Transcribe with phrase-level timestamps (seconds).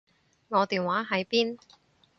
[0.47, 1.59] 我電話喺邊？